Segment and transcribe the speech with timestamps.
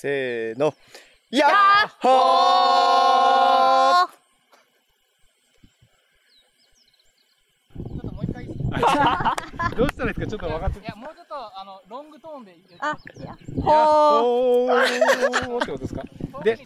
[0.00, 0.72] せーの。
[1.30, 1.50] やっ
[2.00, 2.10] ほー
[7.76, 9.34] ちょっともう一回いいですか？
[9.76, 10.26] どうしたんですか？
[10.28, 14.86] ちょっと分かっていや、もうちょっと、あの、ロングトーンで言ってあいや、ほー。
[14.86, 14.90] っ
[15.66, 16.04] てことですか？
[16.44, 16.56] で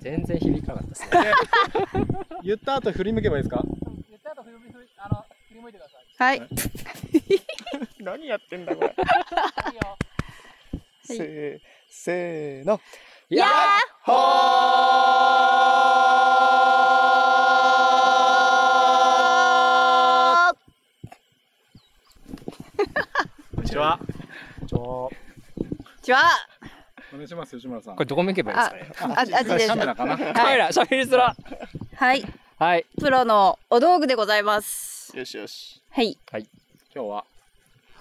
[0.00, 1.32] 全然響かなかったですね。
[2.42, 3.62] 言った後振り向けばいいですか？
[4.10, 6.04] 言った後振り向いあの振り向いてください。
[6.18, 6.46] はい。
[8.04, 8.88] 何やってんだこれ。
[8.88, 8.90] い
[9.72, 9.80] いよ。
[11.06, 11.58] せー、
[11.96, 12.80] せーの。
[13.28, 13.48] やっ
[14.02, 14.16] ほー
[23.54, 23.98] こんにちは
[24.66, 25.08] ちょ
[26.02, 26.18] ちは。
[27.12, 29.14] お願いします吉村さんこれどこ向けばいいですかね？
[29.14, 29.86] あ、あ、あ、ですカメ。
[29.86, 30.18] ラかな？
[30.18, 31.36] カメラ喋りづら。
[31.94, 32.24] はい。
[32.58, 32.84] はい。
[32.98, 35.16] プロのお道具でございます。
[35.16, 35.80] よしよし。
[35.90, 36.18] はい。
[36.32, 36.44] 今
[36.92, 37.24] 日は？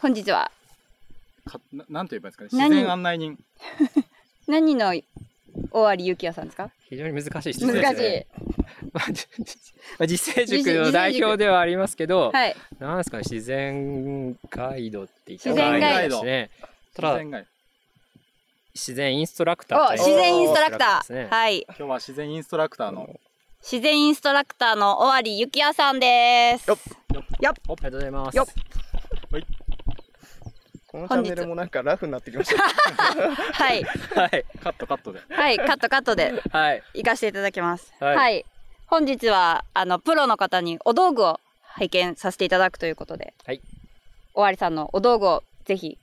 [0.01, 0.51] 本日は？
[1.45, 2.69] かななんと言えばいいですかね？
[2.69, 2.69] 何？
[2.69, 3.37] 自然案内人
[4.47, 4.93] 何の
[5.71, 6.71] 尾張ゆきやさんですか？
[6.89, 8.01] 非常に難しい質問難しい。
[8.01, 8.87] ですね。
[8.91, 9.27] まあじ
[9.99, 12.55] まあ実践塾の代表ではありますけど、はい。
[12.79, 16.49] なんですかね、自然ガイドって言った自然ガイドですね。
[16.95, 17.47] ただ、自然外
[18.75, 21.29] 自然インストラクター自然インストラクタですねー。
[21.29, 21.61] はい。
[21.67, 23.19] 今日は自然インストラクターの
[23.61, 26.67] 自然インストラクターの尾張ゆきやさんです。
[26.69, 28.35] よっありがとうございます。
[28.37, 28.47] よっ
[30.93, 32.61] このチャンネルもなんかラフになってきました。
[33.51, 33.83] はい。
[33.83, 34.45] はい。
[34.61, 35.57] カットカットではい。
[35.57, 36.83] カットカットではい。
[36.93, 37.91] 行かせていただきます。
[37.99, 38.45] はいはい。
[38.85, 43.61] 本日は、あの、プロの方にお道具を拝見させていただくということで、はい。
[44.35, 45.97] 尾張さんのお道具をぜひ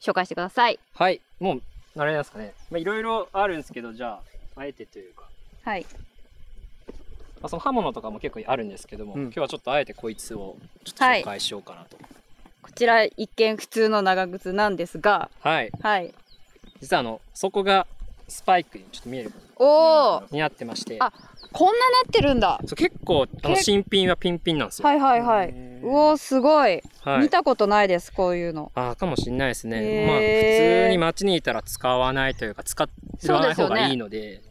[0.00, 0.78] 紹介してください。
[0.94, 1.20] はい。
[1.38, 1.62] もう、
[1.98, 2.54] あれですかね。
[2.70, 4.20] まあ、いろいろあるんですけど、じゃ
[4.56, 5.24] あ、あえてというか、
[5.64, 5.84] はい。
[7.42, 11.98] まあ、その刃物とかも結構あるんですけども、うん今日はちょっとあえてこいつをちょっと紹介しようかなと。
[12.62, 15.70] こちら一見普通の長靴なんですが、はい。
[15.82, 16.14] はい。
[16.80, 17.86] 実はあの、そこが
[18.28, 21.12] スパイクにちょっと見えるおー、になってまして、あ
[21.52, 22.60] こんななってるんだ。
[22.66, 24.88] そう結構あのけ新品はピンピンなんですよ。
[24.88, 25.48] はいはいはい。
[25.48, 26.82] うおー、すごい。
[27.02, 28.70] はい見たことないです、こういうの。
[28.74, 29.78] あーかもしれないですへね。
[29.80, 34.42] ーまあ普通に街にいたら使わないというか使わない方がいいので、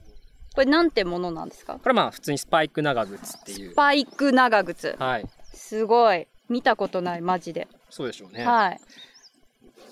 [0.54, 1.76] これなんてものなんですか？
[1.76, 3.76] これまあ普通にスパイク長靴っていうス。
[3.76, 4.96] パイク長靴。
[5.00, 5.26] はい。
[5.54, 6.28] すごい。
[6.50, 7.68] 見たことない、マジで。
[7.90, 8.46] そうでしょうね。
[8.46, 8.80] はい。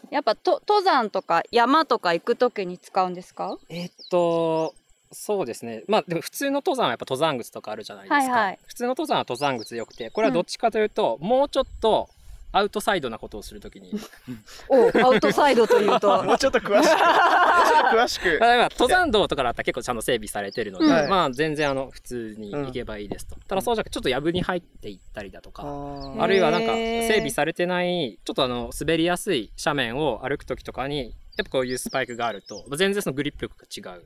[0.09, 3.57] やっぱと登山とか山とか行くときに使うんですか？
[3.67, 4.73] えっと、
[5.11, 5.83] そうですね。
[5.87, 8.15] まあでも普通の登山はやっぱ登山靴とかあるじゃないですか。
[8.15, 12.09] はいはい普通の登山は登山靴でよくて、これはどっちかというと、もうちょっと
[12.51, 13.91] アウトサイドなことをするときに、
[14.69, 16.07] おアウトサイドというと。
[16.23, 16.91] もうちょっと詳しく。
[16.91, 17.01] も
[17.61, 18.37] うちょっと詳しく。
[18.39, 23.35] まあ、登山道とかだったら結構ちゃんと整備されてるので、うんまあ全然あの普通に行けばいいですと。
[23.47, 34.05] ただそうじゃなくてちょっと藪に入っていったりだとか、ーあるいはなんか整備されてない、ちょっとあの滑りやすい斜面を歩く時とかに、やっぱこういうスパイクがあると、全然そのグリップ力が違う。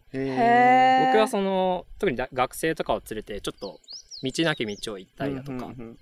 [1.08, 3.80] 僕はその、特にだ学生とかを連れて、ちょっと
[4.24, 5.98] 道なき道を行ったりだとか、うんうんうん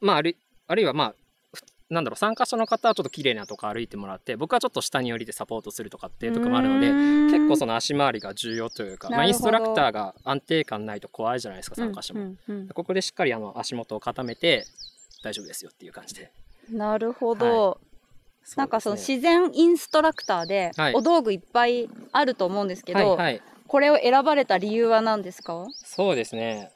[0.00, 0.36] まあある
[0.68, 1.14] あるいはまあ、
[1.52, 6.92] ふなんだろう、参加者の方はちょっと綺麗なとこ歩いてもらって、僕はちょっと下に降りてサポートするとかっていうところもあるので、
[7.32, 12.20] 結構その足回りが重要というか、まあ、インストラクターが安定感ないと怖いじゃないですか、参加者も。
[12.20, 14.66] うんうんここでしっかりあの足元を固めて、
[15.24, 16.30] 大丈夫ですよっていう感じで。
[16.70, 17.80] うんなるほど。
[18.56, 23.42] なんかその自然インストラクターではいお道具いっぱいあると思うんですけど、はいはい。
[23.66, 25.66] これを選ばれた理由は何ですか？
[25.72, 26.70] そうですね。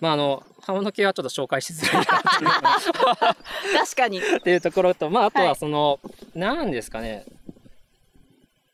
[0.00, 4.18] まああの、刃物系はちょっと紹介しづらいなっていう確かに。
[4.18, 5.98] っていうところと、まあ、あとははいその、
[6.34, 7.24] なんですかね。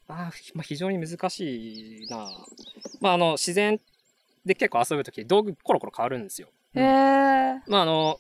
[0.08, 2.28] あーまあ、非常に難しいな。
[3.00, 3.80] まあ、あの、自然
[4.44, 6.48] で結構遊ぶとき、道具コロコロ変わるんですよ。
[6.74, 6.84] へえ。
[7.66, 8.18] まあ、あの、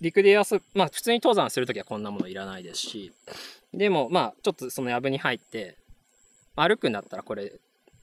[0.00, 3.12] 陸で遊ぶ、まあ、普通に登山するときはこんなものいらないですし、
[3.72, 5.76] でも、まあ、ちょっとその藪に入って、
[6.54, 7.52] 歩くんだったらこれ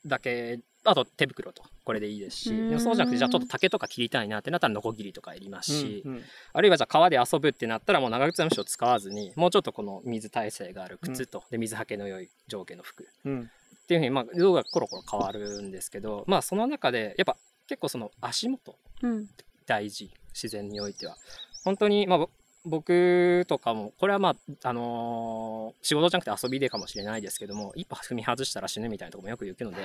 [0.05, 6.23] だけ、あと手袋と、これでいいですし、そうじゃなくて、じゃあちょっと竹とか切りたいなってなったらノコギリとかいりますし、うんうん。
[6.53, 13.03] あるいはじゃあ川で遊ぶってなったらもう長靴はむしろ使わずにもうちょっとこの水耐性がある靴と、で水はけの良い上下の服。
[13.03, 13.51] っうん。
[13.87, 17.35] ていうふうにまあ道具がコロコロ変わるんですけどまあその中でやっぱ
[17.67, 19.27] 結構その足元うん。
[19.65, 20.11] 大事。
[20.33, 21.17] 自然においては。
[21.65, 22.29] 本当にまあぼ
[22.69, 29.77] 僕とかもこれはまああのー仕事じゃなくて遊びでかもしれないですけども一歩踏み外したら死ぬみたいなところもよく行くので、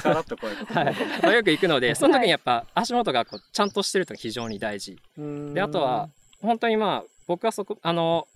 [0.00, 0.94] さらっとこういうことはい。
[1.22, 4.98] まあよく行くのでその時にやっぱ足元がこうちゃんとしてると非常に大事
[5.52, 6.08] であとは、
[6.40, 8.26] 本当にまあ僕はそこあの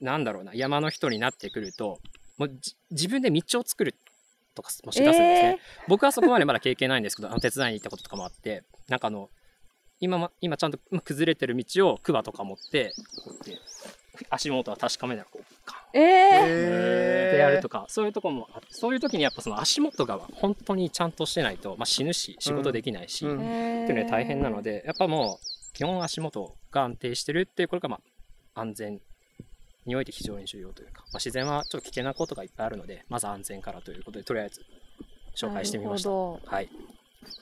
[0.00, 1.98] なんだろうな山の人になってくると
[2.36, 3.94] もうじ自分で道を作る
[4.54, 7.00] とかもしだすんですね、僕はそこまでまだ経験ない。
[7.00, 7.72] んですけどあの手伝い。
[7.74, 9.28] に行ったこととかもあってなんかあの
[10.00, 12.92] 今ま今ちゃんとま崩れてる道をクワとか持って
[13.24, 13.62] こうやって
[14.30, 15.78] 足元は確かめながらこうガン。
[15.94, 23.36] ええってえややるとか、そういうとこもあってそういう時にやっぱその足元が本当にちゃんとしてないと、まあ、死ぬし仕事できないし、うん。
[23.36, 28.00] っていうので大変なのでやっぱもう基本足元が安定してるっていうこれがま
[28.54, 29.00] あ安全
[29.86, 34.62] において非常に重要というか、まあ、自然はちょっと危険なことがいっぱいあるのでまず安全からということでとりあえず
[35.36, 36.10] 紹介してみました。
[36.10, 36.68] はい、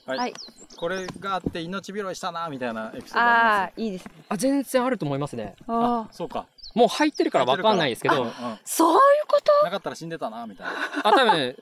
[0.07, 0.35] はい、はい。
[0.77, 4.13] これがあって命拾いしたなみたいなエピソードあああいいですね。
[4.29, 5.55] あ全然ありますと思いますね。
[5.67, 6.41] ああそうか。
[6.41, 6.47] あ
[6.79, 8.33] もう入ってるから分かんないですけど、うんうん。
[8.65, 9.65] そういうこと？
[9.65, 10.73] なかったら死んでたなみたいな。
[11.09, 11.57] あ多分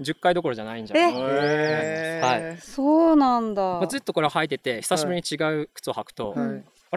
[0.00, 1.26] 10回どころじゃないんじゃないかな。
[1.28, 2.46] へー。
[2.48, 2.58] はい。
[2.58, 3.62] そうなんだ。
[3.62, 6.64] まあ、ずっとこれを履いてて久しぶりに違う靴を履くと、はい。
[6.90, 6.96] あ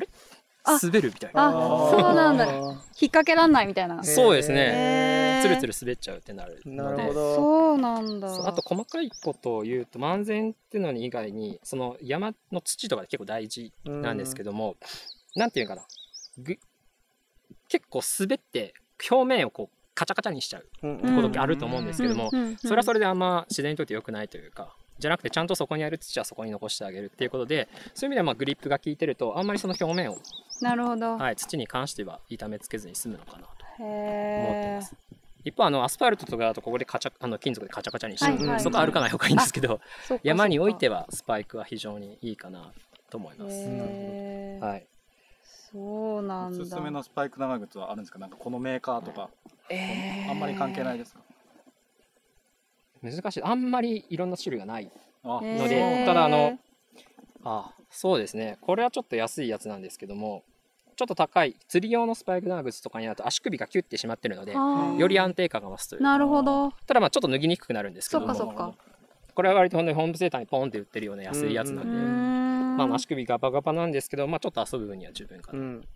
[0.65, 1.47] 滑るみたいな。
[1.47, 2.45] あそうなんだ。
[2.45, 2.75] 引っ
[3.11, 4.03] 掛けらんないみたいな。
[4.03, 5.39] そうですね。
[5.41, 6.71] つるつる滑っちゃうってなるので。
[6.71, 7.35] なるほど。
[7.35, 8.27] そうなんだ。
[8.47, 14.75] あと細かいことを言うと万全っていうのに以外にその山の土とかで結構大事なんですけども、
[15.35, 15.83] なんていうかな。
[16.37, 16.57] ぐ
[17.67, 18.73] 結構滑って
[19.09, 22.57] 表面をこうカチャカチャにしちゃうことってあると思うんですけども、うんうんうん。
[22.57, 30.17] それはそれであんま自然にとって良くないというかじゃなくてちゃんとそこにある土はそこに残してあげるっていうことでそういう意味ではまあグリップが効いてるとあんまりその表面を、
[30.61, 33.47] なるほど、はい、土に関しては痛めつけずに済むのかなと
[33.79, 34.95] へ思ってえます。
[35.45, 39.79] 一方あのアスファルトとかだとここでカチャあの金属でカチャカチャにして、はいはいそこは歩かない方がいいんですけど
[40.21, 42.73] 山においてははスパイクは非常にいいかな
[43.09, 43.55] と思います。
[44.63, 44.85] はい、
[45.71, 46.61] そうなんだ。
[46.61, 48.19] おすすめのスパイク長靴はあるんですか？
[48.19, 49.29] なんかこのメーカーとか
[49.69, 50.29] えー。
[50.29, 51.21] あんまり関係ないですか？
[53.01, 53.43] 難しい。
[53.43, 54.91] あんまりいろんな種類がない
[55.23, 56.05] ので。
[56.05, 56.59] ただあの
[57.43, 58.57] あそうですね。
[58.61, 60.43] これはちょっと安いやつなんですけども
[60.95, 66.01] ちょっと高い釣り用のスパイク長靴とかになると足首がキュッてしまってるのでより安定感が増すという。
[66.03, 66.71] なるほど。
[66.85, 68.33] ただまあちょっと脱ぎにくくなるんですけども。
[68.35, 68.75] そっかそっか。
[69.33, 72.77] これは割と本当にホームセンターにポンって売ってるような安いやつなんで、ん。
[72.77, 75.59] まあ、足首ガバガバなんですけど、まあ、ちょっと遊ぶ分には十分かな。
[75.59, 75.87] っうん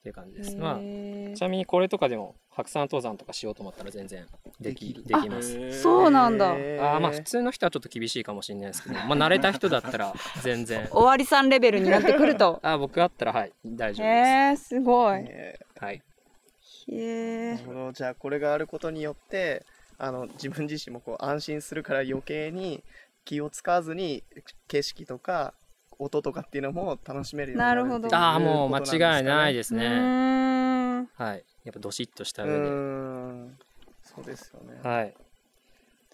[0.00, 0.56] ていう感じです。
[0.56, 4.26] まあ、ちなみにこれとかでも白山登山とかしようと思ったら全然
[4.60, 5.82] できできできます。
[5.82, 6.50] そうなんだ。
[6.50, 10.12] あーまあ普通の人はちょっと厳しいかもしれないですけど、まあ、慣れた人だったら
[10.42, 10.88] 全然。
[10.90, 12.60] 終わりさんレベルになってくると。
[12.64, 15.24] あー僕だったらはい大丈夫でへえすごい。
[15.80, 16.02] はい、へ
[16.88, 17.58] え
[17.92, 19.64] じゃあこれがあることによって
[19.98, 22.82] あの自分自身もこう安心するから余計に
[23.24, 24.24] 気を使わずに
[24.68, 25.54] 景色とか
[25.98, 28.14] 音とかっていうのも楽しめるようになるほど。
[28.14, 31.06] ああもう間違いないでですね。
[31.14, 32.66] はい、やっぱどしっとした上で、
[34.02, 34.80] そうですよね。
[34.82, 35.14] はい、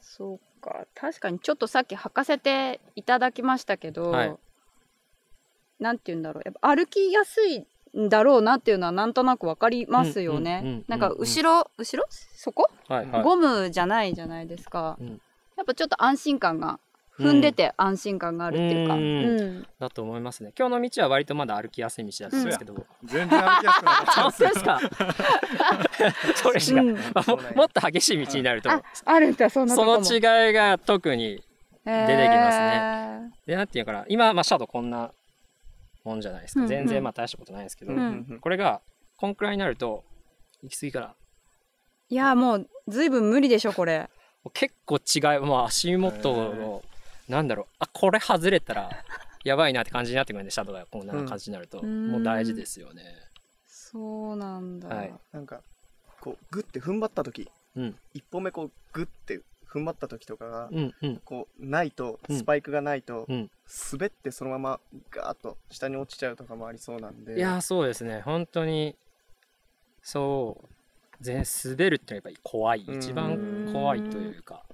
[0.00, 0.86] そうか。
[0.94, 4.36] 確かにちょっとさっき履かせていただきましたけど、はい。
[5.80, 6.42] なんて言うんだろう。
[6.44, 7.66] やっぱ歩きやすい
[7.98, 12.04] んだろうなっていうのはなんとなくわかりますよね、なんか後ろ後ろ？
[12.36, 13.22] そこ、はい、はい。
[13.22, 15.20] ゴムじゃないじゃないですか、うん。
[15.56, 16.78] やっぱちょっと安心感が
[17.18, 19.02] 踏んでて安心感があるっていうか、うん。
[19.02, 19.66] うん。
[19.78, 20.52] だと思いますね。
[20.58, 22.74] 今日の道は割とまだ歩きやすい道だったんですけど、
[23.04, 24.44] 全然歩きやすくなかった。
[24.44, 24.80] ですか。
[26.34, 26.94] それしか、うん。
[26.94, 31.42] まあももっと激しい道になると、ああるんだそんなとその違いが特に
[31.84, 33.32] 出てきますね。
[33.46, 34.04] でなんていうかな。
[34.08, 35.12] 今、まあ、シャドウこんな
[36.02, 36.68] もんじゃないですか、うんうん。
[36.68, 38.80] 全然まあ大したことないですけど、うんこれが
[39.16, 40.02] こんくらいになると
[40.62, 41.14] 行き過ぎから。
[42.08, 44.10] いやもうずいぶん無理でしょこれ。
[44.52, 46.82] 結構違い、まあ、足元の
[47.28, 47.66] なんだろう。
[47.78, 48.90] あこれ外れたら
[49.44, 51.06] やばいなって感じになってくるんでシャドウがこん。
[51.06, 52.08] な感じになると、うん。
[52.08, 53.02] もう大事ですよね。
[53.66, 55.14] そうなんだ、はい。
[55.32, 55.60] なんか
[56.20, 57.96] こうグッて踏ん張った時うん。
[58.12, 61.16] 一歩目こうグッて踏ん張った時とかがうんうん。
[61.24, 62.36] こうないとうん。
[62.36, 63.50] スパイクがないとうん。
[63.92, 67.36] 滑ってそのままガーッと下に落ちちゃうとかもありそうなんで。
[67.36, 68.20] いやーそうですね。
[68.22, 68.96] 本当に
[70.02, 70.68] そう。
[71.20, 72.84] 全滑るってのはやっぱり怖い。
[72.86, 72.94] うん。
[72.96, 74.64] 一番怖いというか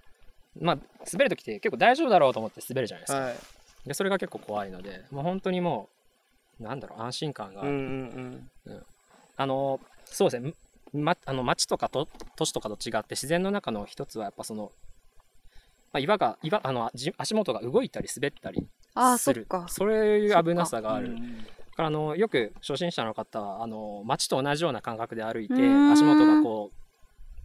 [0.58, 0.78] まあ
[1.10, 3.36] 滑る時って結構大丈夫だろうと思って滑るじゃないですか、はい。
[3.86, 5.88] でそれが結構怖いのでもう本当にも
[6.60, 8.50] うなんだろう安心感が、うんうん
[9.36, 10.52] あのそうですね。
[10.92, 14.72] ま、あの町とかと都市とかと違って自然の中の一つはやっぱその、
[15.92, 18.66] まあ、岩が岩あのじ足元が動いたり滑ったり
[19.18, 19.68] するそっか。
[19.68, 21.06] そういう危なさがある。
[21.06, 26.79] うんだからあのよく初心者の方はあの街と同じような感覚で歩いて足元がこう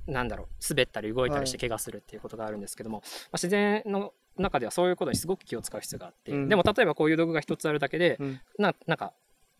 [0.07, 1.69] なんだろう滑ったり動いたりしてはい。
[1.69, 6.49] 怪我するっていうことがあるんですけども、まあ、自然の中ではそういうことにすごく気を使う必要があって、うん。
[6.49, 8.39] でも例えばこういう道具が一つあるだけで、うん。
[8.59, 9.13] ななんか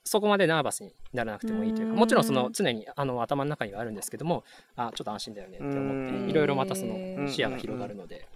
[0.03, 1.99] そこまでナーバスにならなくてもいいというかうん。
[1.99, 4.43] もちろんその常にあの頭の中にはあるんですけども
[4.75, 6.23] あちょっと安心だよねって思うん。
[6.23, 8.27] っていろいろまたそへのー視野が広がるので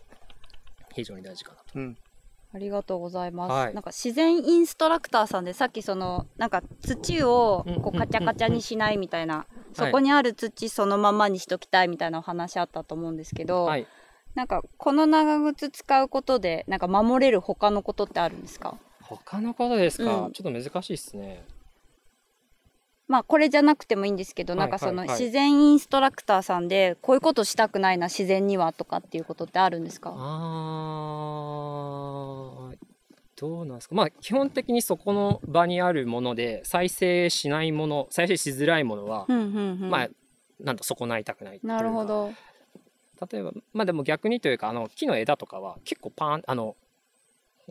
[0.96, 1.80] 非常に大事かなと。
[2.54, 3.74] うんありがとうございます、はい。
[3.76, 9.76] なんか自然インストラクターさんでさっきそのなんか土をこうカチャカチャにしないみたいな、うん。
[9.76, 13.86] そこにある土そのままにしときたいみたいなお話あったと思うんですけど、はい、
[14.34, 18.78] なんかこの長靴使うことでなんか守れる他のことってあるんですか？
[19.04, 20.32] 他のことですか、うん。
[20.32, 21.44] ちょっと難しいですね。
[23.08, 30.14] まあこれじゃなくてもいいんですけど、なんかその自然インストラクターさんでこういうことしたくないな自然にはとかっていうことってあるんですか？
[30.16, 30.16] あ
[33.40, 33.96] どうなんですか？
[33.96, 40.10] まあ基本的にそこの場にあるもので再生しないもの再生しづらいものは、うんうんうん、まあ
[40.60, 41.76] なんと損ないたくないっていうか。
[41.78, 42.32] なるほど。
[43.32, 46.76] 例えばまあでも逆にというかあの木の枝とかは結構パーンあの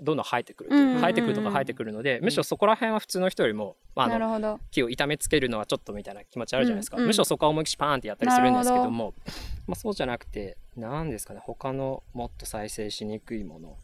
[0.00, 7.02] どんどん生えてくる、うんうんうん生えてくるとか生えてくるのでむしろそこら辺は普通の人よりも、まあ、あの木を痛めつけるのはちょっとみたいな気持ちあるじゃないですか、うん。
[7.02, 9.14] うんむしろそこは思いっきりパーンってやったりするんですけどなも
[9.66, 13.76] まあ、そうじゃなくて何ですかね他のもっと再生しにくいもの、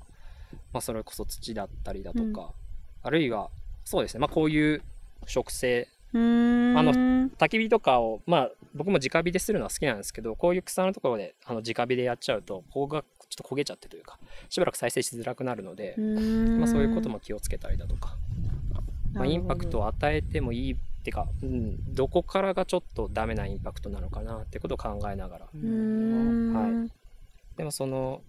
[0.75, 2.35] まあ、それこそ土だったりだとか、うん。
[3.05, 3.49] あるいは
[3.85, 4.83] そうですね、まあ、こういう
[5.27, 5.89] 植生。
[6.13, 14.17] あの焚き火とかをまあ僕も直火でするのは好きなんですけどこういう草のところであの直火でやっちゃうとここがちょっと焦げちゃってというか
[14.49, 18.17] しばらく再生しづらくなるので、まあ、そういうことも気をつけたりだとか、
[19.13, 25.47] まあ、インパクトを与えてもいいってか、うん、どこからがちょっとダメなインパクトなのかなってことを考えながら。
[25.47, 27.57] はい。
[27.57, 28.23] でもその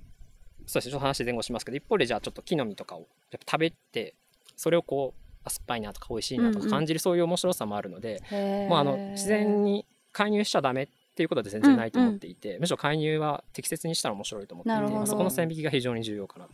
[0.65, 2.99] そうですねちょっと話前後しますけど一方でじゃあちょっと木の実とかを
[3.31, 4.15] やっぱ食べて
[4.55, 8.67] それをこうあ酸っぱいなとか美味しいなとか感じるそういう面白さもあるので、へー。
[8.67, 16.51] もうあの自然に介入しちゃダメっていうことで全然ないと思っていて、むしろ介入は適切にしたら面白いと思っていてまあそこの線引きが非常に重要かなと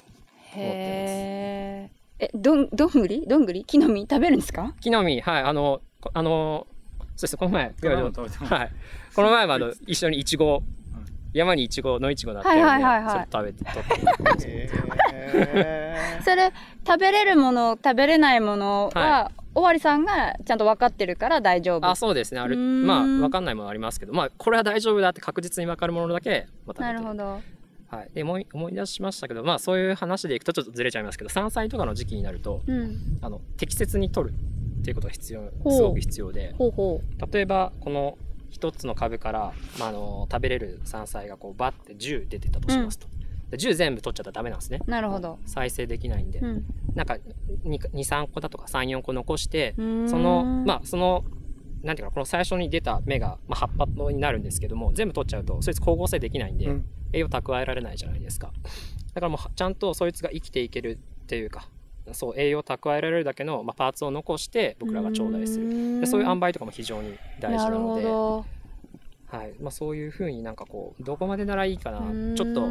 [0.55, 2.25] へー。
[2.25, 3.25] えどんどんぐり？
[3.27, 3.63] どんぐり？
[3.63, 4.75] 木の実食べるんですか？
[4.81, 6.67] 木の実はいあのこあの
[7.15, 8.71] そうですこの前はい。
[9.15, 10.63] この前もあの一緒にいちご
[11.33, 13.13] 山にいちご野いちごなってるんで、はいはいはいはい。
[13.13, 14.69] それ食べて取って。
[16.23, 16.51] それ
[16.85, 21.87] 食べれるもの食べれないものは、は尾張さんがちゃんと分かってるから大丈夫。
[21.87, 22.39] あそうですね。
[22.39, 22.57] ある。
[22.57, 24.13] まあ分かんないものありますけど。
[24.13, 26.81] まあこれは大丈夫だって確実に分かるものだけ、まあ、食べて。
[26.81, 27.41] なるほど。
[27.91, 33.17] はい、で思い思い出しましたけどまあそういう話でいくとちょっとずれちゃいますけど山菜とかの時期になるとうん。
[33.21, 34.33] あの適切に取る
[34.81, 36.53] っていうことが必要すごく必要で。
[36.57, 38.17] ほうほ例えばこの
[38.51, 43.07] 一つの株から、まあ、あの食べれる山菜がこうバッて10出てたとしますと、
[43.49, 44.79] で10全部取っちゃったらダメなんですね。
[44.85, 45.39] うなるほど。
[45.45, 46.65] 再生できないんで、うん。
[46.93, 47.17] なんか
[47.65, 51.23] 23個だとか34個残してそのまあその
[51.81, 56.85] なんていうかなこの最初に出た芽が、まあ、葉っぱになるんですけども全部取っちゃうとそいつ光合成できないんで、うん。
[57.13, 58.51] 栄養蓄えられないじゃないですか。
[59.13, 61.67] だからもうちゃんとそいつが生きていけるっていうか
[62.13, 65.69] そう栄養蓄えられるだけの、まあ、パーツを残して僕らが頂戴する。
[65.95, 68.05] るでそういう塩梅とかも非常に大事なので
[69.37, 69.53] はい。
[69.61, 71.99] まあ、そういうふうになんかこうどこまでならいいかな
[72.35, 72.61] ちょっと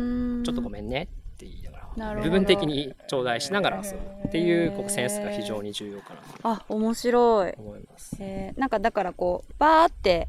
[0.45, 7.55] ちょっとごめんねって言いながら部分的に頂戴しながら遊ぶっていうこうセンスが非常に重要かなとあ面白い。
[7.57, 8.17] 思います。
[8.21, 10.29] えーなんかだからこうバーって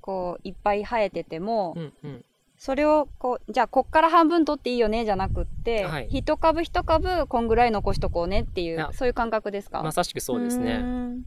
[0.00, 2.24] こういっぱい生えてても、うんうん
[2.58, 6.08] それをこうじゃあこっから半分取っていいよねじゃなくって、はい。
[6.10, 9.82] 一株一株こんぐらい残しとこうねっていうそういう感覚ですか？
[9.82, 10.76] まさしくそうですーね。
[10.78, 11.24] ん。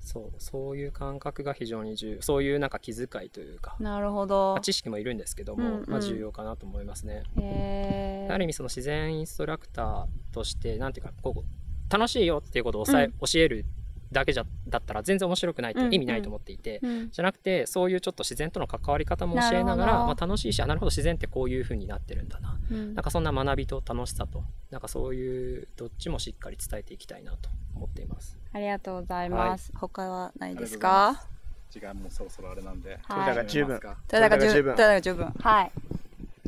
[0.00, 4.54] そうそういう感覚が非常に重要そういうなんか気遣いというか、なるほど。
[4.54, 5.90] まあ、知識もいるんですけども、うんうん。
[5.90, 7.22] まあ、重要かなと思いますね。
[7.38, 8.32] へー。
[8.34, 13.12] ある意味その自然インストラクターとしてなんていうかこう楽しいよっていうことを教え,、うん。
[13.12, 13.64] 教える
[14.12, 17.10] だけじゃだったら全然面白くないって意味ないと思っていて、うん。
[17.10, 22.58] じゃなくてそういうちょっと自然との関わり方も教えながらまあ、楽しいしあなるほど自然ってこういう風になってるんだな。
[22.70, 22.94] うん。
[22.94, 28.36] なんかそんな学びと楽しさとなんかそういうどっちもしっかり伝えていきたいなと思っています。
[28.52, 31.24] ありがとうございます、他はないですか？
[31.70, 33.26] 時間もそろそろあれなんで、はい。
[33.26, 33.76] だから十分。
[33.76, 34.62] 締めますかただが十分？
[34.64, 34.74] 分。
[34.76, 35.26] ただが十分？
[35.38, 35.72] はい。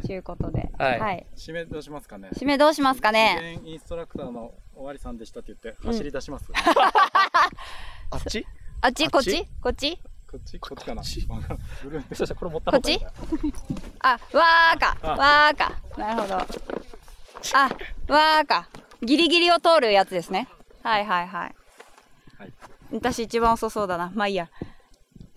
[0.04, 0.68] ということで。
[0.76, 1.26] はい。
[1.36, 2.30] 締めどうしますかね。
[2.32, 3.38] 締めどうしますかね？
[3.40, 6.46] 自然インストラクターの終わりさんでしたって言って走り出します、
[8.10, 8.44] あっち？
[8.80, 9.04] あっち？
[9.04, 9.10] あっち？
[9.10, 9.48] こっち？
[9.62, 9.96] こっち？
[10.28, 10.58] こっち？
[10.58, 10.84] こっち？
[10.84, 11.02] かな？
[11.02, 11.26] こっち？
[11.84, 13.00] ブルーそしたらこれ持ったこっち？
[14.00, 14.96] あわーか。
[15.02, 15.08] あ。
[15.10, 15.72] わーか。
[15.96, 16.34] なるほど。
[16.34, 16.40] あ
[18.08, 18.68] わーか。
[19.02, 20.48] ギリギリを通るやつですね。
[20.82, 21.54] はいはいはい。
[22.38, 22.52] はい。
[22.92, 24.10] 私一番遅そうだな。
[24.16, 24.48] まあいいや。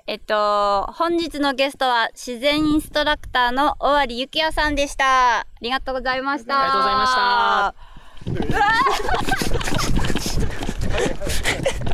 [0.07, 5.41] えっと本日のゲストは自然インストラクターの尾張幸也さんでした。
[5.41, 6.61] ありがとうございました。
[6.61, 7.84] ありがとうございました
[11.77, 11.84] Ah!